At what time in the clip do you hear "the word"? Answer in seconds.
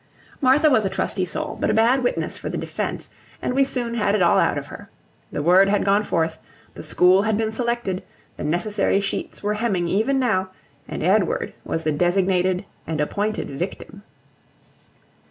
5.31-5.69